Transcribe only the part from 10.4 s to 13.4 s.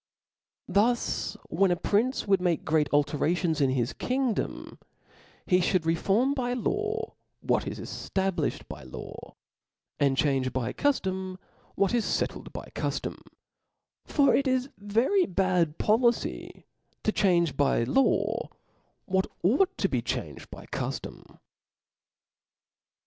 by ^uftom what is fettled by cuftom j